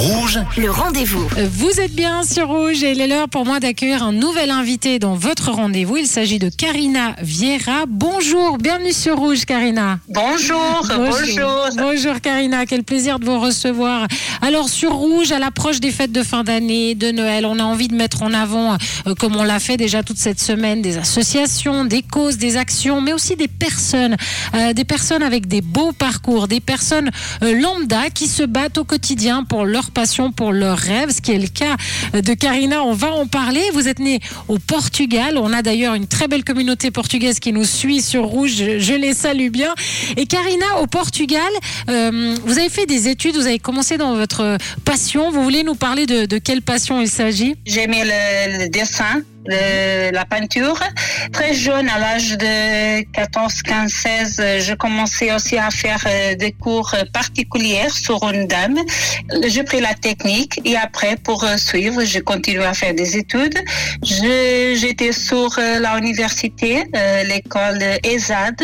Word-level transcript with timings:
Rouge, 0.00 0.38
Le 0.56 0.70
rendez-vous. 0.70 1.28
Vous 1.52 1.78
êtes 1.78 1.92
bien 1.92 2.22
sur 2.22 2.48
Rouge 2.48 2.82
et 2.82 2.92
il 2.92 3.02
est 3.02 3.06
l'heure 3.06 3.28
pour 3.28 3.44
moi 3.44 3.60
d'accueillir 3.60 4.02
un 4.02 4.12
nouvel 4.12 4.50
invité 4.50 4.98
dans 4.98 5.14
votre 5.14 5.50
rendez-vous. 5.50 5.98
Il 5.98 6.06
s'agit 6.06 6.38
de 6.38 6.48
Karina 6.48 7.14
Vieira. 7.20 7.84
Bonjour, 7.86 8.56
bienvenue 8.56 8.94
sur 8.94 9.18
Rouge, 9.18 9.44
Karina. 9.44 9.98
Bonjour, 10.08 10.86
bonjour. 10.88 11.68
Bonjour, 11.76 12.18
Karina, 12.22 12.64
quel 12.64 12.82
plaisir 12.82 13.18
de 13.18 13.26
vous 13.26 13.38
recevoir. 13.38 14.06
Alors 14.40 14.70
sur 14.70 14.94
Rouge, 14.94 15.32
à 15.32 15.38
l'approche 15.38 15.80
des 15.80 15.90
fêtes 15.90 16.12
de 16.12 16.22
fin 16.22 16.44
d'année, 16.44 16.94
de 16.94 17.10
Noël, 17.10 17.44
on 17.44 17.58
a 17.58 17.64
envie 17.64 17.88
de 17.88 17.94
mettre 17.94 18.22
en 18.22 18.32
avant, 18.32 18.78
euh, 19.06 19.14
comme 19.14 19.36
on 19.36 19.42
l'a 19.42 19.60
fait 19.60 19.76
déjà 19.76 20.02
toute 20.02 20.16
cette 20.16 20.40
semaine, 20.40 20.80
des 20.80 20.96
associations, 20.96 21.84
des 21.84 22.00
causes, 22.00 22.38
des 22.38 22.56
actions, 22.56 23.02
mais 23.02 23.12
aussi 23.12 23.36
des 23.36 23.48
personnes, 23.48 24.16
euh, 24.54 24.72
des 24.72 24.86
personnes 24.86 25.22
avec 25.22 25.46
des 25.46 25.60
beaux 25.60 25.92
parcours, 25.92 26.48
des 26.48 26.60
personnes 26.60 27.10
euh, 27.42 27.60
lambda 27.60 28.08
qui 28.08 28.28
se 28.28 28.44
battent 28.44 28.78
au 28.78 28.84
quotidien 28.84 29.44
pour 29.44 29.66
leur 29.66 29.89
passion, 29.90 30.32
pour 30.32 30.52
leurs 30.52 30.78
rêves, 30.78 31.10
ce 31.10 31.20
qui 31.20 31.32
est 31.32 31.38
le 31.38 31.48
cas 31.48 31.76
de 32.12 32.34
Karina. 32.34 32.82
On 32.82 32.94
va 32.94 33.12
en 33.12 33.26
parler. 33.26 33.62
Vous 33.74 33.88
êtes 33.88 33.98
née 33.98 34.20
au 34.48 34.58
Portugal. 34.58 35.36
On 35.38 35.52
a 35.52 35.62
d'ailleurs 35.62 35.94
une 35.94 36.06
très 36.06 36.28
belle 36.28 36.44
communauté 36.44 36.90
portugaise 36.90 37.40
qui 37.40 37.52
nous 37.52 37.64
suit 37.64 38.00
sur 38.02 38.24
Rouge. 38.24 38.54
Je, 38.56 38.94
les 38.94 39.14
salue 39.14 39.50
bien. 39.50 39.74
Et 40.16 40.26
Karina, 40.26 40.80
au 40.82 40.86
Portugal, 40.86 41.40
euh, 41.88 42.34
vous 42.44 42.58
avez 42.58 42.68
fait 42.68 42.86
des 42.86 43.08
études, 43.08 43.34
vous 43.36 43.46
avez 43.46 43.58
commencé 43.58 43.96
dans 43.96 44.14
votre 44.14 44.58
passion. 44.84 45.30
Vous 45.30 45.42
voulez 45.42 45.62
nous 45.62 45.74
parler 45.74 46.06
de, 46.06 46.26
de 46.26 46.38
quelle 46.38 46.62
passion 46.62 47.00
il 47.00 47.08
s'agit? 47.08 47.56
J'aimais 47.66 48.04
le, 48.04 48.64
le 48.64 48.68
dessin, 48.68 49.22
le- 49.46 50.10
la 50.12 50.24
peinture. 50.24 50.78
Très 51.32 51.54
jeune, 51.54 51.88
à 51.88 51.98
l'âge 51.98 52.36
de 52.36 53.02
14, 53.12 53.62
15, 53.62 53.92
16, 53.92 54.36
euh, 54.40 54.60
je 54.60 54.74
commençais 54.74 55.32
aussi 55.32 55.56
à 55.58 55.70
faire 55.70 56.02
euh, 56.06 56.34
des 56.34 56.52
cours 56.52 56.92
euh, 56.94 57.04
particuliers 57.12 57.88
sur 57.90 58.22
une 58.30 58.46
dame. 58.46 58.76
J'ai 59.46 59.62
pris 59.64 59.80
la 59.80 59.94
technique 59.94 60.60
et 60.64 60.76
après, 60.76 61.16
pour 61.16 61.44
euh, 61.44 61.56
suivre, 61.56 62.02
j'ai 62.04 62.20
continué 62.20 62.64
à 62.64 62.74
faire 62.74 62.94
des 62.94 63.16
études. 63.16 63.58
J'étais 64.02 65.12
sur 65.12 65.50
euh, 65.58 65.78
la 65.78 65.96
université, 65.98 66.84
euh, 66.94 67.22
l'école 67.24 67.78
ESAD. 68.04 68.60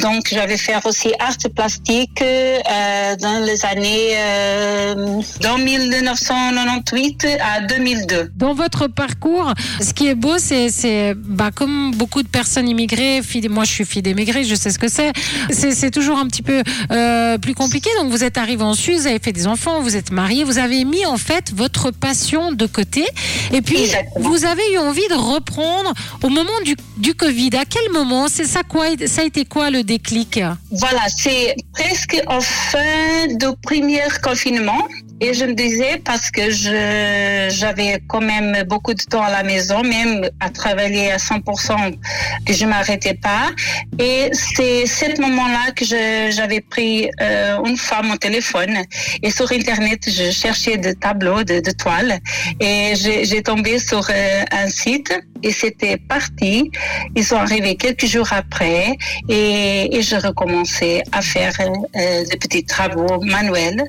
Donc, 0.00 0.28
j'avais 0.30 0.56
fait 0.56 0.74
aussi 0.84 1.12
art 1.18 1.36
plastique 1.54 2.22
euh, 2.22 3.16
dans 3.16 3.40
les 3.44 3.64
années 3.64 4.10
euh, 4.16 4.94
dans 5.40 5.58
1998 5.58 7.26
à 7.40 7.60
2002. 7.62 8.30
Dans 8.34 8.54
votre 8.54 8.86
parcours, 8.88 9.52
ce 9.80 9.92
qui 9.92 10.05
est 10.06 10.14
beau, 10.14 10.34
c'est, 10.38 11.14
bah, 11.16 11.50
comme 11.54 11.92
beaucoup 11.94 12.22
de 12.22 12.28
personnes 12.28 12.68
immigrées, 12.68 13.20
fille- 13.22 13.48
moi 13.48 13.64
je 13.64 13.70
suis 13.72 13.84
fille 13.84 14.02
d'émigrés, 14.02 14.44
je 14.44 14.54
sais 14.54 14.70
ce 14.70 14.78
que 14.78 14.88
c'est. 14.88 15.12
C'est, 15.50 15.90
toujours 15.90 16.18
un 16.18 16.26
petit 16.26 16.42
peu 16.42 16.62
euh, 16.90 17.38
plus 17.38 17.54
compliqué. 17.54 17.88
Donc 18.00 18.10
vous 18.10 18.24
êtes 18.24 18.38
arrivé 18.38 18.62
en 18.62 18.74
Suisse, 18.74 19.02
vous 19.02 19.06
avez 19.06 19.18
fait 19.18 19.32
des 19.32 19.46
enfants, 19.46 19.80
vous 19.80 19.96
êtes 19.96 20.10
marié, 20.10 20.44
vous 20.44 20.58
avez 20.58 20.84
mis 20.84 21.06
en 21.06 21.16
fait 21.16 21.52
votre 21.54 21.90
passion 21.90 22.52
de 22.52 22.66
côté. 22.66 23.04
Et 23.52 23.62
puis 23.62 23.82
Exactement. 23.82 24.28
vous 24.28 24.44
avez 24.44 24.72
eu 24.72 24.78
envie 24.78 25.06
de 25.08 25.14
reprendre 25.14 25.92
au 26.22 26.28
moment 26.28 26.60
du, 26.64 26.76
du 26.98 27.14
Covid. 27.14 27.50
À 27.56 27.64
quel 27.64 27.90
moment? 27.92 28.26
C'est 28.28 28.46
ça 28.46 28.62
quoi 28.62 28.86
Ça 29.06 29.22
a 29.22 29.24
été 29.24 29.44
quoi 29.44 29.70
le 29.70 29.82
déclic? 29.82 30.40
Voilà, 30.70 31.02
c'est 31.16 31.54
presque 31.72 32.16
en 32.26 32.40
fin 32.40 33.26
du 33.30 33.46
premier 33.62 34.00
confinement. 34.22 34.86
Et 35.20 35.32
je 35.32 35.44
me 35.46 35.54
disais, 35.54 36.00
parce 36.04 36.30
que 36.30 36.50
je, 36.50 37.48
j'avais 37.50 38.02
quand 38.06 38.20
même 38.20 38.64
beaucoup 38.64 38.92
de 38.92 39.02
temps 39.02 39.22
à 39.22 39.30
la 39.30 39.42
maison, 39.42 39.82
même 39.82 40.28
à 40.40 40.50
travailler 40.50 41.10
à 41.10 41.16
100%, 41.16 41.96
que 42.44 42.52
je 42.52 42.66
m'arrêtais 42.66 43.14
pas. 43.14 43.50
Et 43.98 44.28
c'est 44.32 44.84
ce 44.86 45.18
moment-là 45.20 45.72
que 45.74 45.84
j'avais 45.86 46.60
pris 46.60 47.08
euh, 47.22 47.56
une 47.64 47.78
femme 47.78 48.10
au 48.10 48.16
téléphone. 48.16 48.76
Et 49.22 49.30
sur 49.30 49.50
Internet, 49.50 50.00
je 50.06 50.30
cherchais 50.30 50.76
des 50.76 50.94
tableaux, 50.94 51.42
de, 51.44 51.60
de 51.60 51.70
toiles. 51.70 52.18
Et 52.60 52.92
j'ai, 52.96 53.24
j'ai 53.24 53.42
tombé 53.42 53.78
sur 53.78 54.06
euh, 54.10 54.44
un 54.52 54.68
site 54.68 55.14
et 55.42 55.52
c'était 55.52 55.96
parti. 55.96 56.70
Ils 57.14 57.24
sont 57.24 57.36
arrivés 57.36 57.76
quelques 57.76 58.06
jours 58.06 58.28
après 58.32 58.96
et, 59.28 59.96
et 59.96 60.02
je 60.02 60.16
recommençais 60.16 61.02
à 61.12 61.22
faire 61.22 61.52
euh, 61.60 62.24
des 62.24 62.36
petits 62.36 62.64
travaux 62.64 63.20
manuels 63.22 63.82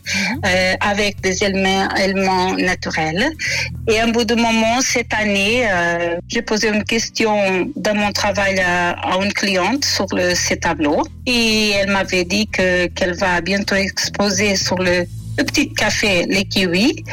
euh, 0.45 0.73
avec 0.81 1.21
des 1.21 1.43
éléments, 1.43 1.89
éléments 1.95 2.53
naturels. 2.55 3.29
Et 3.87 3.99
à 3.99 4.05
un 4.05 4.09
bout 4.09 4.25
de 4.25 4.35
moment, 4.35 4.81
cette 4.81 5.13
année, 5.13 5.67
euh, 5.69 6.17
j'ai 6.27 6.41
posé 6.41 6.69
une 6.69 6.83
question 6.83 7.69
dans 7.75 7.95
mon 7.95 8.11
travail 8.11 8.59
à, 8.59 8.91
à 8.91 9.23
une 9.23 9.33
cliente 9.33 9.85
sur 9.85 10.07
le, 10.13 10.35
ces 10.35 10.57
tableaux 10.57 11.03
et 11.25 11.71
elle 11.71 11.91
m'avait 11.91 12.23
dit 12.23 12.47
que 12.47 12.87
qu'elle 12.87 13.15
va 13.15 13.41
bientôt 13.41 13.75
exposer 13.75 14.55
sur 14.55 14.77
le 14.77 15.05
le 15.37 15.43
petit 15.43 15.73
café 15.73 16.25
Les 16.27 16.45
Kiwis. 16.45 17.03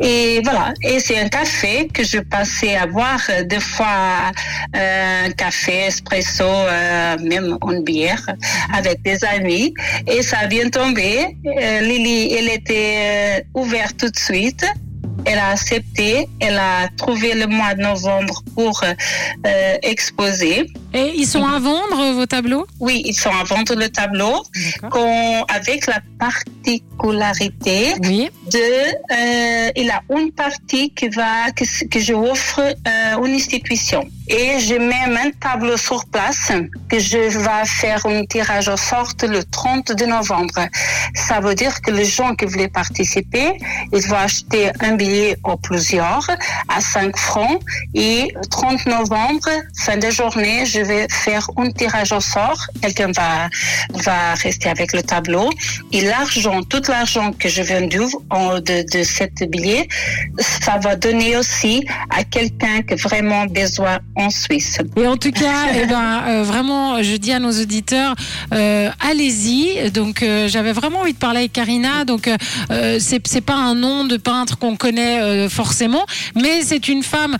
Et 0.00 0.40
voilà. 0.44 0.72
Et 0.82 1.00
c'est 1.00 1.18
un 1.18 1.28
café 1.28 1.88
que 1.92 2.04
je 2.04 2.18
passais 2.18 2.76
à 2.76 2.86
boire 2.86 3.20
des 3.44 3.60
fois 3.60 4.32
euh, 4.76 5.26
un 5.26 5.30
café, 5.30 5.86
espresso, 5.86 6.44
euh, 6.44 7.16
même 7.22 7.56
une 7.70 7.82
bière 7.82 8.24
avec 8.72 9.02
des 9.02 9.24
amis. 9.24 9.74
Et 10.06 10.22
ça 10.22 10.38
a 10.40 10.46
bien 10.46 10.68
tombé. 10.68 11.36
Euh, 11.46 11.80
Lily, 11.80 12.34
elle 12.34 12.48
était 12.50 13.42
euh, 13.54 13.60
ouverte 13.60 13.96
tout 13.98 14.10
de 14.10 14.18
suite. 14.18 14.64
Elle 15.24 15.38
a 15.38 15.50
accepté. 15.50 16.28
Elle 16.40 16.58
a 16.58 16.88
trouvé 16.96 17.34
le 17.34 17.46
mois 17.46 17.74
de 17.74 17.82
novembre 17.82 18.42
pour 18.54 18.82
euh, 18.82 19.76
exposer. 19.82 20.66
Et 20.92 21.12
ils 21.16 21.26
sont 21.26 21.46
à 21.46 21.58
vendre 21.58 22.12
vos 22.14 22.26
tableaux? 22.26 22.66
Oui, 22.80 23.02
ils 23.04 23.14
sont 23.14 23.30
à 23.30 23.44
vendre 23.44 23.74
le 23.76 23.88
tableau 23.88 24.42
avec 25.48 25.86
la 25.86 26.00
particularité 26.18 27.94
Oui. 28.02 28.28
de, 28.50 28.58
euh, 28.58 29.70
il 29.76 29.90
a 29.90 30.02
une 30.16 30.32
partie 30.32 30.90
qui 30.90 31.08
va, 31.08 31.50
que, 31.52 31.64
que 31.86 32.00
je 32.00 32.12
offre 32.12 32.60
euh, 32.60 33.24
une 33.24 33.34
institution. 33.34 34.04
Et 34.28 34.60
j'ai 34.60 34.78
même 34.78 35.16
un 35.16 35.30
tableau 35.40 35.76
sur 35.76 36.04
place 36.06 36.52
que 36.88 36.98
je 37.00 37.18
vais 37.18 37.64
faire 37.66 38.04
un 38.06 38.24
tirage 38.26 38.68
au 38.68 38.76
sort 38.76 39.12
le 39.22 39.42
30 39.42 39.92
de 39.92 40.04
novembre. 40.06 40.60
Ça 41.14 41.40
veut 41.40 41.54
dire 41.56 41.80
que 41.80 41.90
les 41.90 42.04
gens 42.04 42.34
qui 42.36 42.44
voulaient 42.44 42.68
participer, 42.68 43.58
ils 43.92 44.06
vont 44.08 44.16
acheter 44.16 44.70
un 44.80 44.92
billet 44.94 45.36
ou 45.44 45.56
plusieurs 45.56 46.26
à 46.68 46.80
5 46.80 47.16
francs 47.16 47.60
et 47.94 48.32
30 48.50 48.86
novembre, 48.86 49.48
fin 49.84 49.96
de 49.96 50.10
journée, 50.10 50.64
je 50.64 50.79
vais 50.82 51.06
faire 51.10 51.48
un 51.56 51.70
tirage 51.70 52.12
au 52.12 52.20
sort. 52.20 52.60
Quelqu'un 52.82 53.12
va, 53.12 53.48
va 54.04 54.34
rester 54.34 54.68
avec 54.68 54.92
le 54.92 55.02
tableau 55.02 55.50
et 55.92 56.02
l'argent, 56.02 56.62
tout 56.62 56.82
l'argent 56.88 57.32
que 57.32 57.48
j'ai 57.48 57.62
vendu 57.62 58.00
en- 58.30 58.56
de, 58.60 58.84
de 58.92 59.02
cet 59.02 59.42
billet, 59.50 59.88
ça 60.38 60.78
va 60.78 60.96
donner 60.96 61.36
aussi 61.36 61.84
à 62.10 62.24
quelqu'un 62.24 62.82
qui 62.82 62.94
a 62.94 62.96
vraiment 62.96 63.46
besoin 63.46 63.98
en 64.16 64.30
Suisse. 64.30 64.78
Et 64.96 65.06
en 65.06 65.16
tout 65.16 65.30
cas, 65.32 65.66
eh 65.74 65.86
ben, 65.86 66.22
euh, 66.26 66.42
vraiment, 66.42 67.02
je 67.02 67.16
dis 67.16 67.32
à 67.32 67.38
nos 67.38 67.52
auditeurs, 67.52 68.14
euh, 68.52 68.90
allez-y. 69.00 69.90
Donc, 69.90 70.22
euh, 70.22 70.48
j'avais 70.48 70.72
vraiment 70.72 71.00
envie 71.00 71.12
de 71.12 71.18
parler 71.18 71.40
avec 71.40 71.52
Karina. 71.52 72.04
Donc, 72.04 72.28
c'est 72.98 73.20
c'est 73.26 73.40
pas 73.40 73.54
un 73.54 73.74
nom 73.74 74.04
de 74.04 74.16
peintre 74.16 74.58
qu'on 74.58 74.76
connaît 74.76 75.48
forcément, 75.48 76.04
mais 76.34 76.62
c'est 76.62 76.88
une 76.88 77.02
femme 77.02 77.36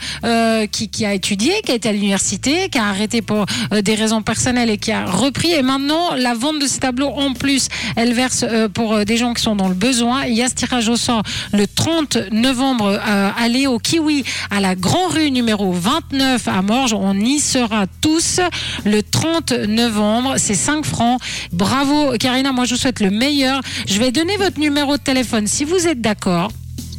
qui, 0.70 0.88
qui 0.88 1.04
a 1.06 1.14
étudié, 1.14 1.52
qui 1.64 1.72
a 1.72 1.74
été 1.74 1.88
à 1.88 1.92
l'université, 1.92 2.68
qui 2.68 2.78
a 2.78 2.84
arrêté 2.86 3.22
pour 3.30 3.46
euh, 3.72 3.80
des 3.80 3.94
raisons 3.94 4.22
personnelles 4.22 4.70
et 4.70 4.76
qui 4.76 4.90
a 4.90 5.04
repris. 5.04 5.52
Et 5.52 5.62
maintenant, 5.62 6.16
la 6.16 6.34
vente 6.34 6.58
de 6.58 6.66
ces 6.66 6.80
tableaux, 6.80 7.10
en 7.10 7.32
plus, 7.32 7.68
elle 7.94 8.12
verse 8.12 8.44
euh, 8.48 8.68
pour 8.68 8.92
euh, 8.92 9.04
des 9.04 9.16
gens 9.16 9.34
qui 9.34 9.42
sont 9.42 9.54
dans 9.54 9.68
le 9.68 9.74
besoin. 9.76 10.24
Il 10.24 10.34
y 10.34 10.42
a 10.42 10.48
ce 10.48 10.54
tirage 10.54 10.88
au 10.88 10.96
sort 10.96 11.22
le 11.52 11.68
30 11.68 12.32
novembre. 12.32 12.98
Allez 13.38 13.68
au 13.68 13.78
Kiwi 13.78 14.24
à 14.50 14.58
la 14.58 14.74
Grand 14.74 15.06
Rue 15.06 15.30
numéro 15.30 15.70
29 15.70 16.48
à 16.48 16.62
Morges. 16.62 16.92
On 16.92 17.14
y 17.14 17.38
sera 17.38 17.86
tous 18.00 18.40
le 18.84 19.00
30 19.00 19.52
novembre. 19.68 20.34
C'est 20.38 20.54
5 20.54 20.84
francs. 20.84 21.20
Bravo, 21.52 22.14
Karina. 22.18 22.50
Moi, 22.50 22.64
je 22.64 22.74
vous 22.74 22.80
souhaite 22.80 22.98
le 22.98 23.10
meilleur. 23.10 23.60
Je 23.86 24.00
vais 24.00 24.10
donner 24.10 24.36
votre 24.38 24.58
numéro 24.58 24.96
de 24.96 25.02
téléphone 25.02 25.46
si 25.46 25.64
vous 25.64 25.86
êtes 25.86 26.00
d'accord. 26.00 26.50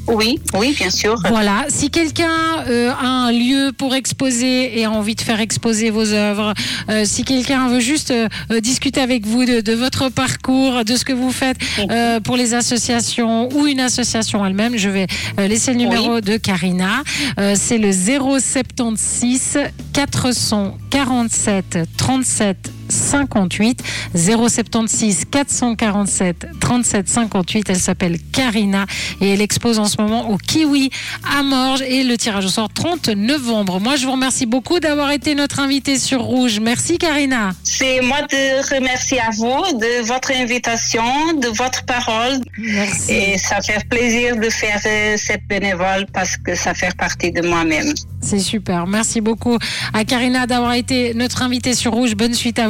Oui, 0.07 0.39
oui, 0.55 0.73
bien 0.77 0.89
sûr. 0.89 1.15
Voilà, 1.29 1.65
si 1.69 1.89
quelqu'un 1.89 2.65
euh, 2.67 2.91
a 2.91 3.05
un 3.05 3.31
lieu 3.31 3.71
pour 3.77 3.95
exposer 3.95 4.79
et 4.79 4.85
a 4.85 4.91
envie 4.91 5.15
de 5.15 5.21
faire 5.21 5.39
exposer 5.39 5.89
vos 5.89 6.11
œuvres, 6.13 6.53
euh, 6.89 7.03
si 7.05 7.23
quelqu'un 7.23 7.67
veut 7.69 7.79
juste 7.79 8.11
euh, 8.11 8.27
discuter 8.59 8.99
avec 8.99 9.25
vous 9.25 9.45
de, 9.45 9.61
de 9.61 9.73
votre 9.73 10.09
parcours, 10.09 10.83
de 10.83 10.95
ce 10.95 11.05
que 11.05 11.13
vous 11.13 11.31
faites 11.31 11.57
pour 12.23 12.35
les 12.35 12.53
associations 12.53 13.49
ou 13.55 13.67
une 13.67 13.79
association 13.79 14.45
elle-même, 14.45 14.77
je 14.77 14.89
vais 14.89 15.07
laisser 15.37 15.71
le 15.71 15.77
numéro 15.77 16.21
de 16.21 16.37
Karina. 16.37 17.03
C'est 17.55 17.77
le 17.77 17.91
076 17.91 19.57
447 19.93 21.79
37 21.97 22.71
58 22.91 23.81
076 24.15 25.25
447 25.31 26.47
37 26.59 27.09
58. 27.09 27.69
Elle 27.69 27.75
s'appelle 27.77 28.17
Karina 28.31 28.85
et 29.19 29.33
elle 29.33 29.41
expose 29.41 29.79
en 29.79 29.85
ce 29.85 30.01
moment 30.01 30.29
au 30.29 30.37
Kiwi 30.37 30.89
à 31.37 31.43
Morges 31.43 31.81
et 31.81 32.03
le 32.03 32.17
tirage 32.17 32.45
au 32.45 32.49
sort 32.49 32.71
30 32.73 33.09
novembre. 33.09 33.79
Moi, 33.79 33.95
je 33.95 34.05
vous 34.05 34.11
remercie 34.11 34.45
beaucoup 34.45 34.79
d'avoir 34.79 35.11
été 35.11 35.35
notre 35.35 35.59
invitée 35.59 35.97
sur 35.97 36.21
Rouge. 36.21 36.59
Merci 36.59 36.97
Karina. 36.97 37.51
C'est 37.63 38.01
moi 38.01 38.21
de 38.23 38.75
remercier 38.75 39.19
à 39.19 39.29
vous 39.31 39.77
de 39.77 40.05
votre 40.05 40.31
invitation, 40.31 41.33
de 41.33 41.47
votre 41.47 41.85
parole. 41.85 42.39
Merci. 42.57 43.11
Et 43.11 43.37
ça 43.37 43.61
fait 43.61 43.85
plaisir 43.89 44.35
de 44.37 44.49
faire 44.49 44.79
euh, 44.85 45.15
cette 45.17 45.45
bénévole 45.47 46.05
parce 46.13 46.37
que 46.37 46.55
ça 46.55 46.73
fait 46.73 46.95
partie 46.97 47.31
de 47.31 47.41
moi-même. 47.47 47.93
C'est 48.21 48.39
super. 48.39 48.85
Merci 48.85 49.19
beaucoup 49.19 49.57
à 49.93 50.03
Karina 50.03 50.45
d'avoir 50.45 50.73
été 50.73 51.13
notre 51.13 51.41
invitée 51.41 51.73
sur 51.73 51.91
Rouge. 51.91 52.15
Bonne 52.15 52.33
suite 52.33 52.59
à 52.59 52.69